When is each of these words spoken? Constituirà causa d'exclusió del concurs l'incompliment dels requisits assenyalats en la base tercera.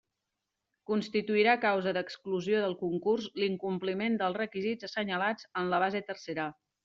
Constituirà 0.91 1.53
causa 1.65 1.93
d'exclusió 1.97 2.63
del 2.63 2.73
concurs 2.79 3.29
l'incompliment 3.43 4.19
dels 4.23 4.41
requisits 4.43 4.89
assenyalats 4.91 5.49
en 5.63 5.73
la 5.75 5.83
base 5.85 6.05
tercera. 6.11 6.49